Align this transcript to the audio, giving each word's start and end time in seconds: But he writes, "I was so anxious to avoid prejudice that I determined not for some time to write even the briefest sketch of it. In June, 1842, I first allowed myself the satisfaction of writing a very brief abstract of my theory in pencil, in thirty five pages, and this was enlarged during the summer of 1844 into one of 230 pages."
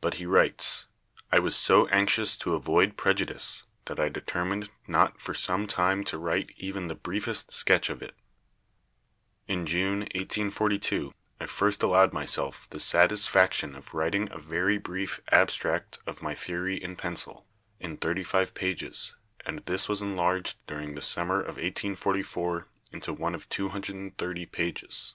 But 0.00 0.14
he 0.14 0.26
writes, 0.26 0.86
"I 1.30 1.38
was 1.38 1.54
so 1.54 1.86
anxious 1.86 2.36
to 2.38 2.54
avoid 2.56 2.96
prejudice 2.96 3.62
that 3.84 4.00
I 4.00 4.08
determined 4.08 4.68
not 4.88 5.20
for 5.20 5.32
some 5.32 5.68
time 5.68 6.02
to 6.06 6.18
write 6.18 6.50
even 6.56 6.88
the 6.88 6.96
briefest 6.96 7.52
sketch 7.52 7.88
of 7.88 8.02
it. 8.02 8.16
In 9.46 9.64
June, 9.64 10.00
1842, 10.16 11.12
I 11.38 11.46
first 11.46 11.84
allowed 11.84 12.12
myself 12.12 12.68
the 12.70 12.80
satisfaction 12.80 13.76
of 13.76 13.94
writing 13.94 14.28
a 14.32 14.38
very 14.38 14.76
brief 14.76 15.20
abstract 15.30 16.00
of 16.04 16.20
my 16.20 16.34
theory 16.34 16.74
in 16.74 16.96
pencil, 16.96 17.46
in 17.78 17.96
thirty 17.96 18.24
five 18.24 18.54
pages, 18.54 19.14
and 19.46 19.60
this 19.66 19.88
was 19.88 20.02
enlarged 20.02 20.56
during 20.66 20.96
the 20.96 21.00
summer 21.00 21.38
of 21.38 21.58
1844 21.58 22.66
into 22.90 23.12
one 23.12 23.36
of 23.36 23.48
230 23.50 24.46
pages." 24.46 25.14